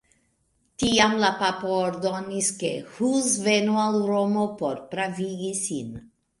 Tiam 0.83 1.13
la 1.23 1.29
papo 1.41 1.75
ordonis, 1.81 2.49
ke 2.63 2.73
Hus 2.95 3.31
venu 3.45 3.79
al 3.85 4.01
Romo 4.11 4.49
por 4.65 4.85
pravigi 4.97 5.55
sin. 5.65 5.97